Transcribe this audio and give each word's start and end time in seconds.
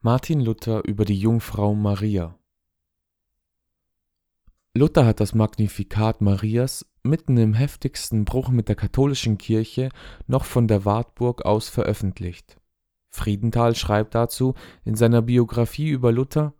Martin 0.00 0.38
Luther 0.40 0.84
über 0.86 1.04
die 1.04 1.18
Jungfrau 1.18 1.74
Maria. 1.74 2.38
Luther 4.72 5.04
hat 5.04 5.18
das 5.18 5.34
Magnifikat 5.34 6.20
Marias 6.20 6.86
mitten 7.02 7.36
im 7.36 7.52
heftigsten 7.52 8.24
Bruch 8.24 8.50
mit 8.50 8.68
der 8.68 8.76
katholischen 8.76 9.38
Kirche 9.38 9.88
noch 10.28 10.44
von 10.44 10.68
der 10.68 10.84
Wartburg 10.84 11.44
aus 11.44 11.68
veröffentlicht. 11.68 12.60
Friedenthal 13.10 13.74
schreibt 13.74 14.14
dazu 14.14 14.54
in 14.84 14.94
seiner 14.94 15.20
Biographie 15.20 15.88
über 15.88 16.12
Luther 16.12 16.54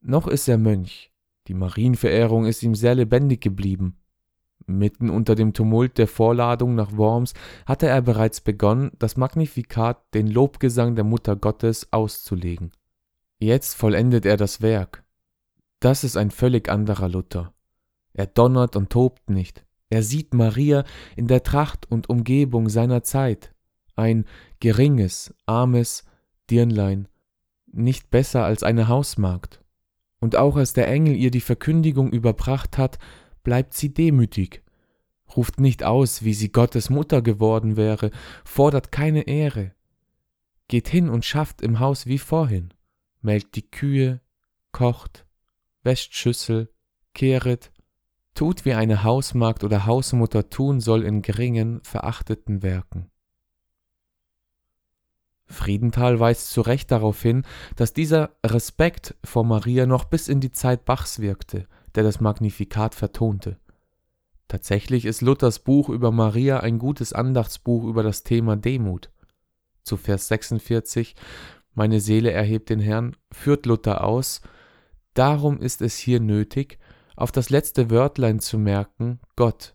Noch 0.00 0.26
ist 0.26 0.48
er 0.48 0.58
Mönch, 0.58 1.12
die 1.46 1.54
Marienverehrung 1.54 2.44
ist 2.44 2.64
ihm 2.64 2.74
sehr 2.74 2.96
lebendig 2.96 3.40
geblieben, 3.40 4.00
Mitten 4.68 5.08
unter 5.08 5.34
dem 5.34 5.54
Tumult 5.54 5.96
der 5.96 6.06
Vorladung 6.06 6.74
nach 6.74 6.94
Worms 6.94 7.32
hatte 7.64 7.86
er 7.86 8.02
bereits 8.02 8.42
begonnen, 8.42 8.90
das 8.98 9.16
Magnificat, 9.16 10.12
den 10.12 10.26
Lobgesang 10.26 10.94
der 10.94 11.04
Mutter 11.04 11.36
Gottes, 11.36 11.90
auszulegen. 11.90 12.72
Jetzt 13.38 13.74
vollendet 13.74 14.26
er 14.26 14.36
das 14.36 14.60
Werk. 14.60 15.04
Das 15.80 16.04
ist 16.04 16.18
ein 16.18 16.30
völlig 16.30 16.68
anderer 16.68 17.08
Luther. 17.08 17.54
Er 18.12 18.26
donnert 18.26 18.76
und 18.76 18.90
tobt 18.90 19.30
nicht. 19.30 19.64
Er 19.88 20.02
sieht 20.02 20.34
Maria 20.34 20.84
in 21.16 21.28
der 21.28 21.42
Tracht 21.42 21.90
und 21.90 22.10
Umgebung 22.10 22.68
seiner 22.68 23.02
Zeit, 23.02 23.54
ein 23.96 24.26
geringes, 24.60 25.34
armes 25.46 26.04
Dirnlein, 26.50 27.08
nicht 27.66 28.10
besser 28.10 28.44
als 28.44 28.62
eine 28.62 28.88
Hausmagd. 28.88 29.62
Und 30.20 30.36
auch 30.36 30.56
als 30.56 30.72
der 30.72 30.88
Engel 30.88 31.14
ihr 31.14 31.30
die 31.30 31.40
Verkündigung 31.40 32.10
überbracht 32.10 32.76
hat, 32.76 32.98
bleibt 33.48 33.72
sie 33.72 33.94
demütig, 33.94 34.62
ruft 35.34 35.58
nicht 35.58 35.82
aus, 35.82 36.22
wie 36.22 36.34
sie 36.34 36.52
Gottes 36.52 36.90
Mutter 36.90 37.22
geworden 37.22 37.78
wäre, 37.78 38.10
fordert 38.44 38.92
keine 38.92 39.22
Ehre, 39.22 39.72
geht 40.68 40.86
hin 40.86 41.08
und 41.08 41.24
schafft 41.24 41.62
im 41.62 41.80
Haus 41.80 42.04
wie 42.04 42.18
vorhin, 42.18 42.74
melkt 43.22 43.56
die 43.56 43.66
Kühe, 43.66 44.20
kocht, 44.70 45.24
wäscht 45.82 46.12
Schüssel, 46.12 46.68
kehret, 47.14 47.72
tut 48.34 48.66
wie 48.66 48.74
eine 48.74 49.02
Hausmagd 49.02 49.64
oder 49.64 49.86
Hausmutter 49.86 50.50
tun 50.50 50.80
soll 50.80 51.02
in 51.02 51.22
geringen, 51.22 51.80
verachteten 51.84 52.62
Werken. 52.62 53.10
Friedenthal 55.46 56.20
weist 56.20 56.50
zu 56.50 56.60
Recht 56.60 56.90
darauf 56.90 57.22
hin, 57.22 57.46
dass 57.76 57.94
dieser 57.94 58.36
Respekt 58.44 59.14
vor 59.24 59.44
Maria 59.44 59.86
noch 59.86 60.04
bis 60.04 60.28
in 60.28 60.40
die 60.40 60.52
Zeit 60.52 60.84
Bachs 60.84 61.20
wirkte, 61.20 61.66
der 61.94 62.02
das 62.02 62.20
Magnifikat 62.20 62.94
vertonte. 62.94 63.58
Tatsächlich 64.48 65.04
ist 65.04 65.20
Luthers 65.20 65.58
Buch 65.58 65.88
über 65.90 66.10
Maria 66.10 66.60
ein 66.60 66.78
gutes 66.78 67.12
Andachtsbuch 67.12 67.84
über 67.84 68.02
das 68.02 68.22
Thema 68.22 68.56
Demut. 68.56 69.10
Zu 69.82 69.96
Vers 69.96 70.28
46 70.28 71.14
Meine 71.74 72.00
Seele 72.00 72.30
erhebt 72.32 72.70
den 72.70 72.80
Herrn, 72.80 73.14
führt 73.30 73.66
Luther 73.66 74.04
aus, 74.04 74.40
darum 75.14 75.60
ist 75.60 75.82
es 75.82 75.96
hier 75.96 76.20
nötig, 76.20 76.78
auf 77.14 77.30
das 77.32 77.50
letzte 77.50 77.90
Wörtlein 77.90 78.40
zu 78.40 78.58
merken, 78.58 79.20
Gott. 79.36 79.74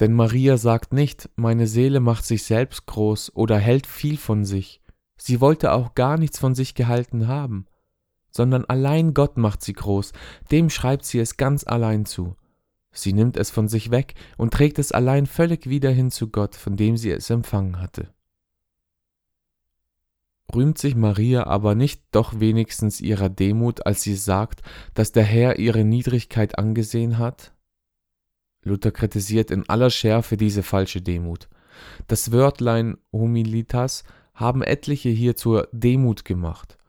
Denn 0.00 0.12
Maria 0.12 0.56
sagt 0.56 0.92
nicht, 0.92 1.30
meine 1.36 1.66
Seele 1.66 2.00
macht 2.00 2.24
sich 2.24 2.44
selbst 2.44 2.86
groß 2.86 3.34
oder 3.36 3.58
hält 3.58 3.86
viel 3.86 4.16
von 4.16 4.44
sich. 4.44 4.80
Sie 5.16 5.40
wollte 5.40 5.72
auch 5.72 5.94
gar 5.94 6.18
nichts 6.18 6.38
von 6.38 6.54
sich 6.54 6.74
gehalten 6.74 7.28
haben 7.28 7.66
sondern 8.30 8.64
allein 8.64 9.14
Gott 9.14 9.36
macht 9.36 9.62
sie 9.62 9.72
groß, 9.72 10.12
dem 10.50 10.70
schreibt 10.70 11.04
sie 11.04 11.18
es 11.18 11.36
ganz 11.36 11.64
allein 11.66 12.06
zu. 12.06 12.36
Sie 12.92 13.12
nimmt 13.12 13.36
es 13.36 13.50
von 13.50 13.68
sich 13.68 13.90
weg 13.90 14.14
und 14.36 14.52
trägt 14.52 14.78
es 14.78 14.92
allein 14.92 15.26
völlig 15.26 15.68
wieder 15.68 15.90
hin 15.90 16.10
zu 16.10 16.28
Gott, 16.28 16.56
von 16.56 16.76
dem 16.76 16.96
sie 16.96 17.10
es 17.10 17.30
empfangen 17.30 17.80
hatte. 17.80 18.12
Rühmt 20.52 20.78
sich 20.78 20.96
Maria 20.96 21.46
aber 21.46 21.76
nicht 21.76 22.02
doch 22.10 22.40
wenigstens 22.40 23.00
ihrer 23.00 23.28
Demut, 23.28 23.86
als 23.86 24.02
sie 24.02 24.16
sagt, 24.16 24.62
dass 24.94 25.12
der 25.12 25.22
Herr 25.22 25.60
ihre 25.60 25.84
Niedrigkeit 25.84 26.58
angesehen 26.58 27.18
hat? 27.18 27.54
Luther 28.62 28.90
kritisiert 28.90 29.52
in 29.52 29.68
aller 29.68 29.90
Schärfe 29.90 30.36
diese 30.36 30.64
falsche 30.64 31.00
Demut. 31.00 31.48
Das 32.08 32.32
Wörtlein 32.32 32.98
Humilitas 33.12 34.02
haben 34.34 34.62
etliche 34.62 35.08
hier 35.08 35.36
zur 35.36 35.68
Demut 35.72 36.24
gemacht 36.24 36.79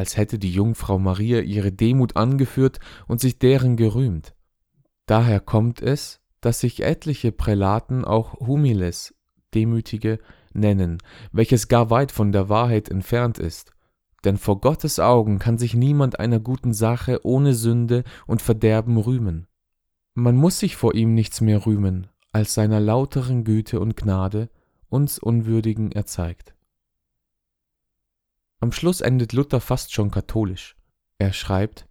als 0.00 0.16
hätte 0.16 0.38
die 0.38 0.50
Jungfrau 0.50 0.98
Maria 0.98 1.40
ihre 1.40 1.72
Demut 1.72 2.16
angeführt 2.16 2.80
und 3.06 3.20
sich 3.20 3.38
deren 3.38 3.76
gerühmt. 3.76 4.34
Daher 5.04 5.40
kommt 5.40 5.82
es, 5.82 6.20
dass 6.40 6.60
sich 6.60 6.82
etliche 6.82 7.32
Prälaten 7.32 8.06
auch 8.06 8.40
Humiles, 8.40 9.14
Demütige, 9.52 10.18
nennen, 10.54 11.02
welches 11.32 11.68
gar 11.68 11.90
weit 11.90 12.12
von 12.12 12.32
der 12.32 12.48
Wahrheit 12.48 12.88
entfernt 12.88 13.38
ist. 13.38 13.72
Denn 14.24 14.38
vor 14.38 14.62
Gottes 14.62 15.00
Augen 15.00 15.38
kann 15.38 15.58
sich 15.58 15.74
niemand 15.74 16.18
einer 16.18 16.40
guten 16.40 16.72
Sache 16.72 17.20
ohne 17.22 17.52
Sünde 17.52 18.02
und 18.26 18.40
Verderben 18.40 18.96
rühmen. 18.96 19.48
Man 20.14 20.34
muss 20.34 20.60
sich 20.60 20.76
vor 20.76 20.94
ihm 20.94 21.12
nichts 21.12 21.42
mehr 21.42 21.66
rühmen, 21.66 22.06
als 22.32 22.54
seiner 22.54 22.80
lauteren 22.80 23.44
Güte 23.44 23.78
und 23.80 23.98
Gnade 23.98 24.48
uns 24.88 25.18
Unwürdigen 25.18 25.92
erzeigt. 25.92 26.54
Am 28.60 28.72
Schluss 28.72 29.00
endet 29.00 29.32
Luther 29.32 29.60
fast 29.60 29.92
schon 29.92 30.10
katholisch. 30.10 30.76
Er 31.18 31.32
schreibt, 31.32 31.86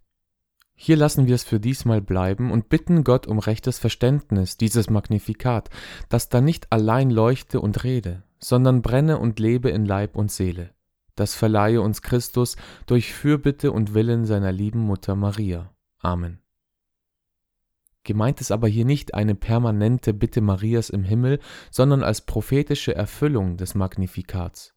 hier 0.74 0.96
lassen 0.96 1.26
wir 1.26 1.34
es 1.34 1.44
für 1.44 1.60
diesmal 1.60 2.00
bleiben 2.00 2.50
und 2.50 2.70
bitten 2.70 3.04
Gott 3.04 3.26
um 3.26 3.38
rechtes 3.38 3.78
Verständnis 3.78 4.56
dieses 4.56 4.88
Magnifikat, 4.88 5.68
das 6.08 6.30
da 6.30 6.40
nicht 6.40 6.72
allein 6.72 7.10
leuchte 7.10 7.60
und 7.60 7.84
rede, 7.84 8.22
sondern 8.38 8.80
brenne 8.80 9.18
und 9.18 9.38
lebe 9.38 9.68
in 9.68 9.84
Leib 9.84 10.16
und 10.16 10.32
Seele. 10.32 10.70
Das 11.16 11.34
verleihe 11.34 11.82
uns 11.82 12.00
Christus 12.00 12.56
durch 12.86 13.12
Fürbitte 13.12 13.72
und 13.72 13.92
Willen 13.92 14.24
seiner 14.24 14.52
lieben 14.52 14.80
Mutter 14.80 15.16
Maria. 15.16 15.70
Amen. 15.98 16.38
Gemeint 18.04 18.40
ist 18.40 18.52
aber 18.52 18.68
hier 18.68 18.86
nicht 18.86 19.12
eine 19.12 19.34
permanente 19.34 20.14
Bitte 20.14 20.40
Marias 20.40 20.88
im 20.88 21.04
Himmel, 21.04 21.40
sondern 21.70 22.02
als 22.02 22.22
prophetische 22.22 22.94
Erfüllung 22.94 23.58
des 23.58 23.74
Magnifikats. 23.74 24.74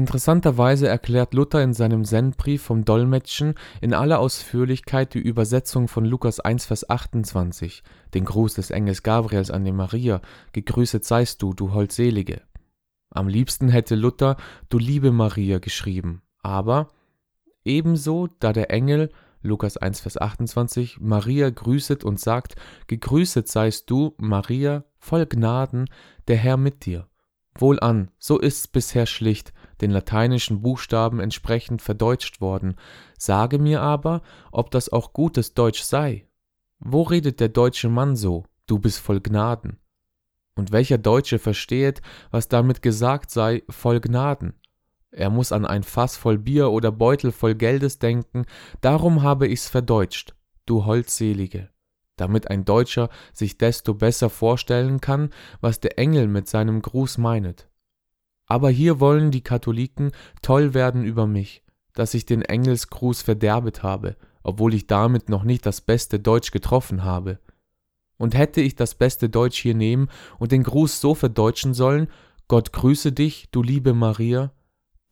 Interessanterweise 0.00 0.88
erklärt 0.88 1.34
Luther 1.34 1.62
in 1.62 1.74
seinem 1.74 2.06
Sendbrief 2.06 2.62
vom 2.62 2.86
Dolmetschen 2.86 3.52
in 3.82 3.92
aller 3.92 4.18
Ausführlichkeit 4.18 5.12
die 5.12 5.18
Übersetzung 5.18 5.88
von 5.88 6.06
Lukas 6.06 6.40
1, 6.40 6.64
Vers 6.64 6.88
28, 6.88 7.82
den 8.14 8.24
Gruß 8.24 8.54
des 8.54 8.70
Engels 8.70 9.02
Gabriels 9.02 9.50
an 9.50 9.62
die 9.62 9.72
Maria, 9.72 10.22
gegrüßet 10.52 11.04
seist 11.04 11.42
du, 11.42 11.52
du 11.52 11.74
Holdselige. 11.74 12.40
Am 13.10 13.28
liebsten 13.28 13.68
hätte 13.68 13.94
Luther 13.94 14.38
du 14.70 14.78
liebe 14.78 15.12
Maria 15.12 15.58
geschrieben, 15.58 16.22
aber 16.42 16.88
ebenso, 17.62 18.26
da 18.38 18.54
der 18.54 18.70
Engel 18.70 19.10
Lukas 19.42 19.76
1, 19.76 20.00
Vers 20.00 20.18
28 20.18 20.98
Maria 20.98 21.50
grüßet 21.50 22.04
und 22.04 22.18
sagt, 22.18 22.54
gegrüßet 22.86 23.48
seist 23.48 23.90
du, 23.90 24.14
Maria, 24.16 24.84
voll 24.98 25.26
Gnaden, 25.26 25.90
der 26.26 26.38
Herr 26.38 26.56
mit 26.56 26.86
dir. 26.86 27.06
Wohlan, 27.54 28.10
so 28.18 28.38
ist's 28.38 28.66
bisher 28.66 29.04
schlicht, 29.04 29.52
den 29.80 29.90
lateinischen 29.90 30.62
Buchstaben 30.62 31.20
entsprechend 31.20 31.82
verdeutscht 31.82 32.40
worden. 32.40 32.76
Sage 33.18 33.58
mir 33.58 33.80
aber, 33.80 34.22
ob 34.52 34.70
das 34.70 34.90
auch 34.90 35.12
gutes 35.12 35.54
Deutsch 35.54 35.82
sei. 35.82 36.26
Wo 36.78 37.02
redet 37.02 37.40
der 37.40 37.48
deutsche 37.48 37.88
Mann 37.88 38.16
so, 38.16 38.44
du 38.66 38.78
bist 38.78 39.00
voll 39.00 39.20
Gnaden? 39.20 39.78
Und 40.56 40.72
welcher 40.72 40.98
Deutsche 40.98 41.38
verstehet, 41.38 42.02
was 42.30 42.48
damit 42.48 42.82
gesagt 42.82 43.30
sei, 43.30 43.62
voll 43.68 44.00
Gnaden? 44.00 44.54
Er 45.10 45.30
muss 45.30 45.52
an 45.52 45.66
ein 45.66 45.82
Fass 45.82 46.16
voll 46.16 46.38
Bier 46.38 46.70
oder 46.70 46.92
Beutel 46.92 47.32
voll 47.32 47.54
Geldes 47.54 47.98
denken, 47.98 48.46
darum 48.80 49.22
habe 49.22 49.48
ich's 49.48 49.68
verdeutscht, 49.68 50.34
du 50.66 50.84
Holdselige, 50.84 51.70
damit 52.16 52.48
ein 52.48 52.64
Deutscher 52.64 53.08
sich 53.32 53.58
desto 53.58 53.94
besser 53.94 54.30
vorstellen 54.30 55.00
kann, 55.00 55.30
was 55.60 55.80
der 55.80 55.98
Engel 55.98 56.28
mit 56.28 56.48
seinem 56.48 56.80
Gruß 56.80 57.18
meinet. 57.18 57.69
Aber 58.50 58.68
hier 58.68 58.98
wollen 58.98 59.30
die 59.30 59.42
Katholiken 59.42 60.10
toll 60.42 60.74
werden 60.74 61.04
über 61.04 61.28
mich, 61.28 61.62
dass 61.94 62.14
ich 62.14 62.26
den 62.26 62.42
Engelsgruß 62.42 63.22
verderbet 63.22 63.84
habe, 63.84 64.16
obwohl 64.42 64.74
ich 64.74 64.88
damit 64.88 65.28
noch 65.28 65.44
nicht 65.44 65.64
das 65.66 65.80
beste 65.80 66.18
Deutsch 66.18 66.50
getroffen 66.50 67.04
habe. 67.04 67.38
Und 68.18 68.34
hätte 68.36 68.60
ich 68.60 68.74
das 68.74 68.96
beste 68.96 69.28
Deutsch 69.28 69.58
hier 69.58 69.76
nehmen 69.76 70.08
und 70.40 70.50
den 70.50 70.64
Gruß 70.64 71.00
so 71.00 71.14
verdeutschen 71.14 71.74
sollen, 71.74 72.08
Gott 72.48 72.72
grüße 72.72 73.12
dich, 73.12 73.50
du 73.52 73.62
liebe 73.62 73.94
Maria, 73.94 74.52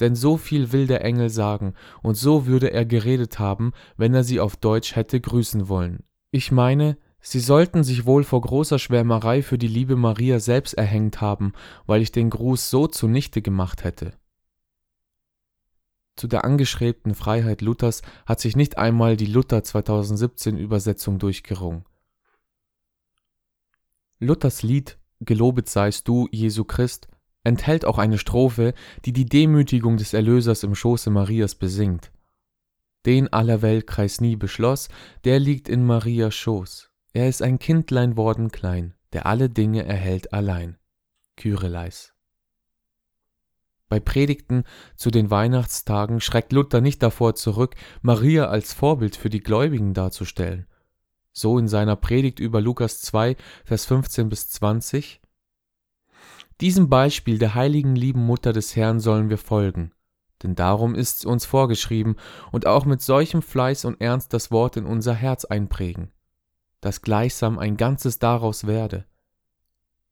denn 0.00 0.16
so 0.16 0.36
viel 0.36 0.72
will 0.72 0.88
der 0.88 1.04
Engel 1.04 1.30
sagen, 1.30 1.74
und 2.02 2.16
so 2.16 2.46
würde 2.46 2.72
er 2.72 2.86
geredet 2.86 3.38
haben, 3.38 3.70
wenn 3.96 4.14
er 4.14 4.24
sie 4.24 4.40
auf 4.40 4.56
Deutsch 4.56 4.96
hätte 4.96 5.20
grüßen 5.20 5.68
wollen. 5.68 6.02
Ich 6.32 6.50
meine, 6.50 6.98
Sie 7.30 7.40
sollten 7.40 7.84
sich 7.84 8.06
wohl 8.06 8.24
vor 8.24 8.40
großer 8.40 8.78
Schwärmerei 8.78 9.42
für 9.42 9.58
die 9.58 9.68
liebe 9.68 9.96
Maria 9.96 10.40
selbst 10.40 10.72
erhängt 10.72 11.20
haben, 11.20 11.52
weil 11.84 12.00
ich 12.00 12.10
den 12.10 12.30
Gruß 12.30 12.70
so 12.70 12.86
zunichte 12.86 13.42
gemacht 13.42 13.84
hätte. 13.84 14.14
Zu 16.16 16.26
der 16.26 16.46
angeschrebten 16.46 17.14
Freiheit 17.14 17.60
Luthers 17.60 18.00
hat 18.24 18.40
sich 18.40 18.56
nicht 18.56 18.78
einmal 18.78 19.18
die 19.18 19.26
Luther 19.26 19.62
2017 19.62 20.56
Übersetzung 20.56 21.18
durchgerungen. 21.18 21.84
Luthers 24.20 24.62
Lied 24.62 24.96
Gelobet 25.20 25.68
seist 25.68 26.08
du, 26.08 26.28
Jesu 26.30 26.64
Christ, 26.64 27.08
enthält 27.44 27.84
auch 27.84 27.98
eine 27.98 28.16
Strophe, 28.16 28.72
die 29.04 29.12
die 29.12 29.26
Demütigung 29.26 29.98
des 29.98 30.14
Erlösers 30.14 30.62
im 30.62 30.74
Schoße 30.74 31.10
Marias 31.10 31.54
besingt. 31.54 32.10
den 33.04 33.30
aller 33.30 33.60
Weltkreis 33.60 34.22
nie 34.22 34.36
beschloss, 34.36 34.88
der 35.24 35.38
liegt 35.38 35.68
in 35.68 35.84
Marias 35.84 36.34
Schoß. 36.34 36.87
Er 37.12 37.28
ist 37.28 37.42
ein 37.42 37.58
Kindlein 37.58 38.16
worden 38.16 38.50
klein, 38.50 38.94
der 39.12 39.26
alle 39.26 39.48
Dinge 39.48 39.84
erhält 39.84 40.32
allein. 40.32 40.78
Kyreleis. 41.36 42.14
Bei 43.88 44.00
Predigten 44.00 44.64
zu 44.96 45.10
den 45.10 45.30
Weihnachtstagen 45.30 46.20
schreckt 46.20 46.52
Luther 46.52 46.82
nicht 46.82 47.02
davor 47.02 47.34
zurück, 47.34 47.74
Maria 48.02 48.48
als 48.48 48.74
Vorbild 48.74 49.16
für 49.16 49.30
die 49.30 49.40
Gläubigen 49.40 49.94
darzustellen. 49.94 50.66
So 51.32 51.58
in 51.58 51.68
seiner 51.68 51.96
Predigt 51.96 52.38
über 52.38 52.60
Lukas 52.60 53.00
2, 53.00 53.36
Vers 53.64 53.86
15 53.86 54.28
bis 54.28 54.50
20. 54.50 55.22
Diesem 56.60 56.88
Beispiel 56.88 57.38
der 57.38 57.54
heiligen 57.54 57.94
lieben 57.94 58.26
Mutter 58.26 58.52
des 58.52 58.76
Herrn 58.76 59.00
sollen 59.00 59.30
wir 59.30 59.38
folgen, 59.38 59.92
denn 60.42 60.54
darum 60.54 60.94
ist's 60.94 61.24
uns 61.24 61.46
vorgeschrieben, 61.46 62.16
und 62.50 62.66
auch 62.66 62.84
mit 62.84 63.00
solchem 63.00 63.40
Fleiß 63.40 63.84
und 63.84 64.00
Ernst 64.00 64.34
das 64.34 64.50
Wort 64.50 64.76
in 64.76 64.84
unser 64.84 65.14
Herz 65.14 65.44
einprägen, 65.44 66.10
dass 66.80 67.02
gleichsam 67.02 67.58
ein 67.58 67.76
Ganzes 67.76 68.18
daraus 68.18 68.66
werde. 68.66 69.04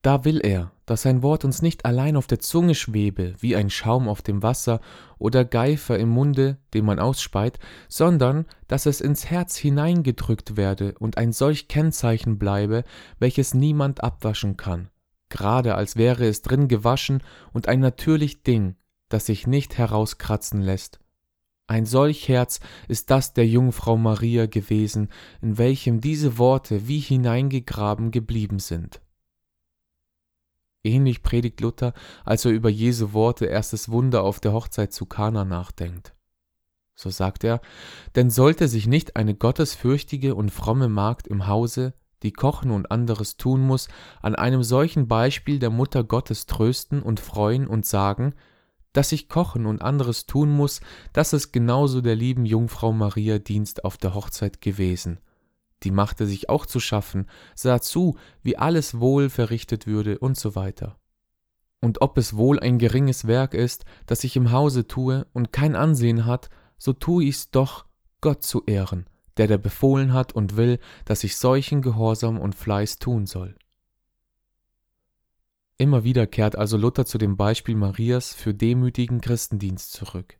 Da 0.02 0.24
will 0.24 0.40
er, 0.40 0.70
dass 0.84 1.02
sein 1.02 1.22
Wort 1.24 1.44
uns 1.44 1.62
nicht 1.62 1.84
allein 1.84 2.16
auf 2.16 2.28
der 2.28 2.38
Zunge 2.38 2.76
schwebe, 2.76 3.34
wie 3.40 3.56
ein 3.56 3.70
Schaum 3.70 4.08
auf 4.08 4.22
dem 4.22 4.40
Wasser 4.42 4.80
oder 5.18 5.44
Geifer 5.44 5.98
im 5.98 6.10
Munde, 6.10 6.58
den 6.74 6.84
man 6.84 7.00
ausspeit, 7.00 7.58
sondern 7.88 8.46
dass 8.68 8.86
es 8.86 9.00
ins 9.00 9.26
Herz 9.26 9.56
hineingedrückt 9.56 10.56
werde 10.56 10.94
und 11.00 11.18
ein 11.18 11.32
solch 11.32 11.66
Kennzeichen 11.66 12.38
bleibe, 12.38 12.84
welches 13.18 13.52
niemand 13.52 14.04
abwaschen 14.04 14.56
kann, 14.56 14.90
gerade 15.28 15.74
als 15.74 15.96
wäre 15.96 16.24
es 16.24 16.40
drin 16.40 16.68
gewaschen 16.68 17.20
und 17.52 17.66
ein 17.66 17.80
natürlich 17.80 18.44
Ding, 18.44 18.76
das 19.08 19.26
sich 19.26 19.48
nicht 19.48 19.76
herauskratzen 19.76 20.60
lässt. 20.60 21.00
Ein 21.68 21.84
solch 21.84 22.28
Herz 22.28 22.60
ist 22.86 23.10
das 23.10 23.32
der 23.32 23.46
Jungfrau 23.46 23.96
Maria 23.96 24.46
gewesen, 24.46 25.08
in 25.42 25.58
welchem 25.58 26.00
diese 26.00 26.38
Worte 26.38 26.86
wie 26.86 27.00
hineingegraben 27.00 28.12
geblieben 28.12 28.60
sind. 28.60 29.00
Ähnlich 30.84 31.24
predigt 31.24 31.60
Luther, 31.60 31.92
als 32.24 32.44
er 32.44 32.52
über 32.52 32.68
Jesu 32.68 33.12
Worte 33.12 33.46
erstes 33.46 33.90
Wunder 33.90 34.22
auf 34.22 34.38
der 34.38 34.52
Hochzeit 34.52 34.92
zu 34.92 35.06
Kana 35.06 35.44
nachdenkt. 35.44 36.14
So 36.94 37.10
sagt 37.10 37.42
er, 37.42 37.60
denn 38.14 38.30
sollte 38.30 38.68
sich 38.68 38.86
nicht 38.86 39.16
eine 39.16 39.34
gottesfürchtige 39.34 40.36
und 40.36 40.50
fromme 40.50 40.88
Magd 40.88 41.26
im 41.26 41.48
Hause, 41.48 41.94
die 42.22 42.32
kochen 42.32 42.70
und 42.70 42.90
anderes 42.92 43.36
tun 43.36 43.60
muss, 43.60 43.88
an 44.22 44.36
einem 44.36 44.62
solchen 44.62 45.08
Beispiel 45.08 45.58
der 45.58 45.70
Mutter 45.70 46.04
Gottes 46.04 46.46
trösten 46.46 47.02
und 47.02 47.18
freuen 47.18 47.66
und 47.66 47.84
sagen, 47.84 48.34
dass 48.96 49.12
ich 49.12 49.28
kochen 49.28 49.66
und 49.66 49.82
anderes 49.82 50.26
tun 50.26 50.50
muss, 50.50 50.80
das 51.12 51.32
ist 51.32 51.52
genauso 51.52 52.00
der 52.00 52.16
lieben 52.16 52.46
Jungfrau 52.46 52.92
Maria 52.92 53.38
Dienst 53.38 53.84
auf 53.84 53.96
der 53.96 54.14
Hochzeit 54.14 54.60
gewesen 54.60 55.18
die 55.82 55.90
machte 55.90 56.26
sich 56.26 56.48
auch 56.48 56.66
zu 56.66 56.80
schaffen, 56.80 57.26
sah 57.54 57.80
zu, 57.80 58.16
wie 58.42 58.56
alles 58.56 59.00
wohl 59.00 59.28
verrichtet 59.28 59.86
würde 59.86 60.18
und 60.18 60.36
so 60.36 60.54
weiter. 60.54 60.98
Und 61.80 62.00
ob 62.00 62.18
es 62.18 62.36
wohl 62.36 62.58
ein 62.58 62.78
geringes 62.78 63.26
Werk 63.26 63.54
ist, 63.54 63.84
das 64.06 64.24
ich 64.24 64.36
im 64.36 64.50
Hause 64.50 64.86
tue 64.86 65.26
und 65.32 65.52
kein 65.52 65.76
Ansehen 65.76 66.24
hat, 66.24 66.48
so 66.78 66.92
tue 66.92 67.24
ich's 67.24 67.50
doch, 67.50 67.84
Gott 68.20 68.42
zu 68.42 68.64
ehren, 68.66 69.06
der 69.36 69.46
da 69.46 69.56
befohlen 69.58 70.12
hat 70.12 70.32
und 70.32 70.56
will, 70.56 70.78
dass 71.04 71.22
ich 71.22 71.36
solchen 71.36 71.82
Gehorsam 71.82 72.40
und 72.40 72.54
Fleiß 72.54 72.98
tun 72.98 73.26
soll. 73.26 73.54
Immer 75.78 76.04
wieder 76.04 76.26
kehrt 76.26 76.56
also 76.56 76.78
Luther 76.78 77.04
zu 77.04 77.18
dem 77.18 77.36
Beispiel 77.36 77.74
Marias 77.74 78.32
für 78.32 78.54
demütigen 78.54 79.20
Christendienst 79.20 79.92
zurück. 79.92 80.38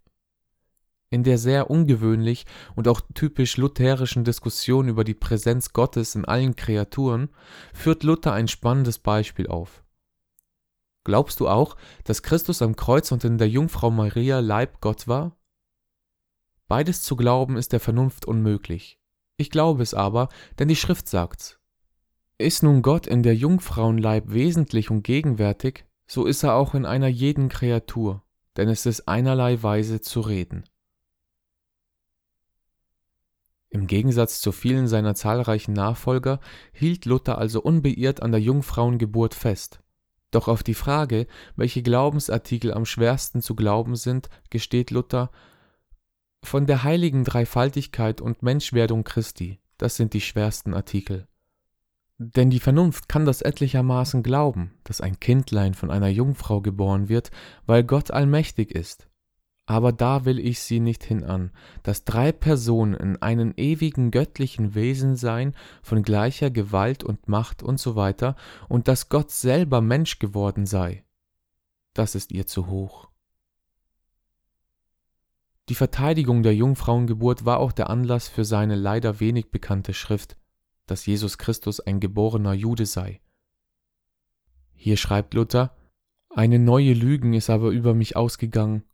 In 1.10 1.24
der 1.24 1.38
sehr 1.38 1.70
ungewöhnlich 1.70 2.46
und 2.74 2.88
auch 2.88 3.00
typisch 3.14 3.58
lutherischen 3.58 4.24
Diskussion 4.24 4.88
über 4.88 5.04
die 5.04 5.14
Präsenz 5.14 5.72
Gottes 5.72 6.14
in 6.14 6.24
allen 6.24 6.56
Kreaturen 6.56 7.28
führt 7.74 8.02
Luther 8.02 8.32
ein 8.32 8.48
spannendes 8.48 8.98
Beispiel 8.98 9.46
auf. 9.46 9.84
Glaubst 11.04 11.38
du 11.38 11.48
auch, 11.48 11.76
dass 12.02 12.22
Christus 12.22 12.62
am 12.62 12.74
Kreuz 12.74 13.12
und 13.12 13.22
in 13.22 13.38
der 13.38 13.48
Jungfrau 13.48 13.90
Maria 13.90 14.40
Leib 14.40 14.80
Gott 14.80 15.06
war? 15.06 15.36
Beides 16.66 17.02
zu 17.02 17.14
glauben 17.14 17.56
ist 17.56 17.72
der 17.72 17.78
Vernunft 17.78 18.24
unmöglich. 18.24 18.98
Ich 19.36 19.50
glaube 19.50 19.82
es 19.82 19.94
aber, 19.94 20.28
denn 20.58 20.66
die 20.66 20.74
Schrift 20.74 21.08
sagt's. 21.08 21.55
Ist 22.38 22.62
nun 22.62 22.82
Gott 22.82 23.06
in 23.06 23.22
der 23.22 23.34
Jungfrauenleib 23.34 24.24
wesentlich 24.26 24.90
und 24.90 25.02
gegenwärtig, 25.02 25.86
so 26.06 26.26
ist 26.26 26.42
er 26.42 26.54
auch 26.54 26.74
in 26.74 26.84
einer 26.84 27.08
jeden 27.08 27.48
Kreatur, 27.48 28.22
denn 28.58 28.68
es 28.68 28.84
ist 28.84 29.08
einerlei 29.08 29.62
Weise 29.62 30.02
zu 30.02 30.20
reden. 30.20 30.64
Im 33.70 33.86
Gegensatz 33.86 34.40
zu 34.42 34.52
vielen 34.52 34.86
seiner 34.86 35.14
zahlreichen 35.14 35.72
Nachfolger 35.72 36.40
hielt 36.72 37.06
Luther 37.06 37.38
also 37.38 37.62
unbeirrt 37.62 38.22
an 38.22 38.32
der 38.32 38.40
Jungfrauengeburt 38.40 39.34
fest. 39.34 39.80
Doch 40.30 40.46
auf 40.46 40.62
die 40.62 40.74
Frage, 40.74 41.26
welche 41.56 41.82
Glaubensartikel 41.82 42.74
am 42.74 42.84
schwersten 42.84 43.40
zu 43.40 43.54
glauben 43.54 43.96
sind, 43.96 44.28
gesteht 44.50 44.90
Luther 44.90 45.30
von 46.42 46.66
der 46.66 46.82
heiligen 46.84 47.24
Dreifaltigkeit 47.24 48.20
und 48.20 48.42
Menschwerdung 48.42 49.04
Christi, 49.04 49.58
das 49.78 49.96
sind 49.96 50.12
die 50.12 50.20
schwersten 50.20 50.74
Artikel. 50.74 51.26
Denn 52.18 52.48
die 52.48 52.60
Vernunft 52.60 53.08
kann 53.08 53.26
das 53.26 53.42
etlichermaßen 53.42 54.22
glauben, 54.22 54.72
dass 54.84 55.02
ein 55.02 55.20
Kindlein 55.20 55.74
von 55.74 55.90
einer 55.90 56.08
Jungfrau 56.08 56.62
geboren 56.62 57.08
wird, 57.08 57.30
weil 57.66 57.84
Gott 57.84 58.10
allmächtig 58.10 58.72
ist. 58.72 59.08
Aber 59.66 59.92
da 59.92 60.24
will 60.24 60.38
ich 60.38 60.60
sie 60.60 60.78
nicht 60.80 61.02
hinan, 61.04 61.50
dass 61.82 62.04
drei 62.04 62.30
Personen 62.32 62.94
in 62.94 63.20
einem 63.20 63.52
ewigen 63.56 64.12
göttlichen 64.12 64.74
Wesen 64.74 65.16
seien, 65.16 65.54
von 65.82 66.02
gleicher 66.02 66.50
Gewalt 66.50 67.02
und 67.02 67.28
Macht 67.28 67.62
und 67.62 67.80
so 67.80 67.96
weiter, 67.96 68.36
und 68.68 68.88
dass 68.88 69.08
Gott 69.08 69.32
selber 69.32 69.80
Mensch 69.80 70.18
geworden 70.18 70.66
sei. 70.66 71.04
Das 71.94 72.14
ist 72.14 72.30
ihr 72.30 72.46
zu 72.46 72.68
hoch. 72.68 73.08
Die 75.68 75.74
Verteidigung 75.74 76.44
der 76.44 76.54
Jungfrauengeburt 76.54 77.44
war 77.44 77.58
auch 77.58 77.72
der 77.72 77.90
Anlass 77.90 78.28
für 78.28 78.44
seine 78.44 78.76
leider 78.76 79.18
wenig 79.18 79.50
bekannte 79.50 79.94
Schrift, 79.94 80.36
dass 80.86 81.06
Jesus 81.06 81.38
Christus 81.38 81.80
ein 81.80 82.00
geborener 82.00 82.54
Jude 82.54 82.86
sei. 82.86 83.20
Hier 84.74 84.96
schreibt 84.96 85.34
Luther, 85.34 85.76
eine 86.30 86.58
neue 86.58 86.92
Lügen 86.92 87.32
ist 87.34 87.50
aber 87.50 87.70
über 87.70 87.94
mich 87.94 88.16
ausgegangen, 88.16 88.84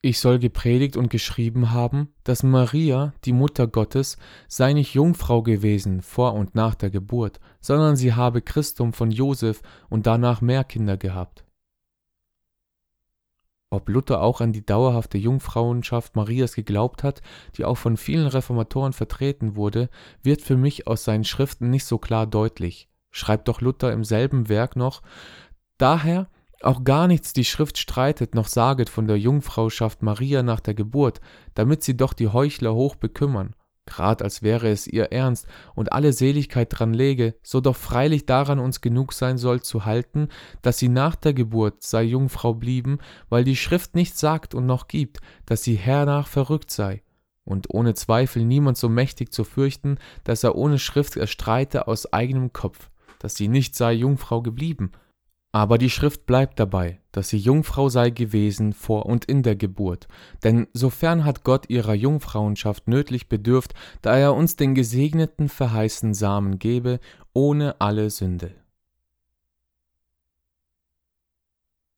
ich 0.00 0.20
soll 0.20 0.38
gepredigt 0.38 0.96
und 0.96 1.10
geschrieben 1.10 1.72
haben, 1.72 2.14
dass 2.22 2.44
Maria, 2.44 3.14
die 3.24 3.32
Mutter 3.32 3.66
Gottes, 3.66 4.16
sei 4.46 4.72
nicht 4.72 4.94
Jungfrau 4.94 5.42
gewesen 5.42 6.02
vor 6.02 6.34
und 6.34 6.54
nach 6.54 6.76
der 6.76 6.90
Geburt, 6.90 7.40
sondern 7.60 7.96
sie 7.96 8.14
habe 8.14 8.40
Christum 8.40 8.92
von 8.92 9.10
Josef 9.10 9.60
und 9.88 10.06
danach 10.06 10.40
mehr 10.40 10.62
Kinder 10.62 10.96
gehabt. 10.96 11.44
Ob 13.70 13.90
Luther 13.90 14.22
auch 14.22 14.40
an 14.40 14.52
die 14.52 14.64
dauerhafte 14.64 15.18
Jungfrauenschaft 15.18 16.16
Marias 16.16 16.54
geglaubt 16.54 17.02
hat, 17.02 17.20
die 17.56 17.66
auch 17.66 17.76
von 17.76 17.98
vielen 17.98 18.26
Reformatoren 18.26 18.94
vertreten 18.94 19.56
wurde, 19.56 19.90
wird 20.22 20.40
für 20.40 20.56
mich 20.56 20.86
aus 20.86 21.04
seinen 21.04 21.24
Schriften 21.24 21.68
nicht 21.68 21.84
so 21.84 21.98
klar 21.98 22.26
deutlich. 22.26 22.88
Schreibt 23.10 23.48
doch 23.48 23.60
Luther 23.60 23.92
im 23.92 24.04
selben 24.04 24.48
Werk 24.48 24.74
noch, 24.74 25.02
daher 25.76 26.28
auch 26.62 26.82
gar 26.82 27.06
nichts 27.06 27.32
die 27.32 27.44
Schrift 27.44 27.78
streitet 27.78 28.34
noch 28.34 28.48
saget 28.48 28.88
von 28.88 29.06
der 29.06 29.18
Jungfrauschaft 29.18 30.02
Maria 30.02 30.42
nach 30.42 30.60
der 30.60 30.74
Geburt, 30.74 31.20
damit 31.54 31.84
sie 31.84 31.96
doch 31.96 32.14
die 32.14 32.28
Heuchler 32.28 32.74
hoch 32.74 32.96
bekümmern, 32.96 33.54
grad 33.88 34.22
als 34.22 34.42
wäre 34.42 34.68
es 34.68 34.86
ihr 34.86 35.10
Ernst 35.12 35.46
und 35.74 35.92
alle 35.92 36.12
Seligkeit 36.12 36.68
dran 36.70 36.94
läge, 36.94 37.34
so 37.42 37.60
doch 37.60 37.74
freilich 37.74 38.26
daran 38.26 38.60
uns 38.60 38.80
genug 38.80 39.12
sein 39.12 39.38
soll 39.38 39.62
zu 39.62 39.84
halten, 39.84 40.28
dass 40.62 40.78
sie 40.78 40.88
nach 40.88 41.16
der 41.16 41.34
Geburt 41.34 41.82
sei 41.82 42.04
Jungfrau 42.04 42.54
blieben, 42.54 42.98
weil 43.28 43.42
die 43.42 43.56
Schrift 43.56 43.96
nicht 43.96 44.16
sagt 44.16 44.54
und 44.54 44.66
noch 44.66 44.86
gibt, 44.86 45.18
dass 45.46 45.62
sie 45.62 45.74
hernach 45.74 46.28
verrückt 46.28 46.70
sei, 46.70 47.02
und 47.44 47.70
ohne 47.70 47.94
Zweifel 47.94 48.44
niemand 48.44 48.76
so 48.76 48.88
mächtig 48.88 49.32
zu 49.32 49.42
fürchten, 49.42 49.98
dass 50.22 50.44
er 50.44 50.54
ohne 50.54 50.78
Schrift 50.78 51.16
erstreite 51.16 51.88
aus 51.88 52.12
eigenem 52.12 52.52
Kopf, 52.52 52.90
dass 53.18 53.34
sie 53.34 53.48
nicht 53.48 53.74
sei 53.74 53.94
Jungfrau 53.94 54.42
geblieben, 54.42 54.92
aber 55.52 55.78
die 55.78 55.90
Schrift 55.90 56.26
bleibt 56.26 56.60
dabei, 56.60 57.00
dass 57.12 57.30
sie 57.30 57.38
Jungfrau 57.38 57.88
sei 57.88 58.10
gewesen 58.10 58.72
vor 58.72 59.06
und 59.06 59.24
in 59.24 59.42
der 59.42 59.56
Geburt, 59.56 60.08
denn 60.44 60.66
sofern 60.72 61.24
hat 61.24 61.44
Gott 61.44 61.68
ihrer 61.68 61.94
Jungfrauenschaft 61.94 62.86
nötlich 62.88 63.28
bedürft, 63.28 63.74
da 64.02 64.16
er 64.16 64.34
uns 64.34 64.56
den 64.56 64.74
gesegneten 64.74 65.48
verheißen 65.48 66.14
Samen 66.14 66.58
gebe, 66.58 67.00
ohne 67.32 67.80
alle 67.80 68.10
Sünde. 68.10 68.50